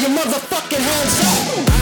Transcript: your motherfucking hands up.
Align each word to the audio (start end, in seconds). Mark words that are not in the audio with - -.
your 0.00 0.10
motherfucking 0.10 0.80
hands 0.80 1.68
up. 1.68 1.73